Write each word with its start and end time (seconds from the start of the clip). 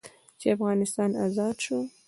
چې 0.39 0.47
افغانستان 0.55 1.09
ازاد 1.25 1.55
سو. 1.65 1.77